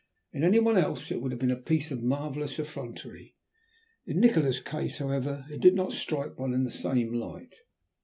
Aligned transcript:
In 0.33 0.43
any 0.43 0.57
one 0.57 0.79
else 0.79 1.11
it 1.11 1.21
would 1.21 1.31
have 1.31 1.37
been 1.39 1.51
a 1.51 1.55
piece 1.55 1.91
of 1.91 2.01
marvellous 2.01 2.57
effrontery; 2.57 3.35
in 4.07 4.19
Nikola's 4.19 4.59
case, 4.59 4.97
however, 4.97 5.45
it 5.51 5.61
did 5.61 5.75
not 5.75 5.93
strike 5.93 6.39
one 6.39 6.55
in 6.55 6.63
the 6.63 6.71
same 6.71 7.13
light. 7.13 7.53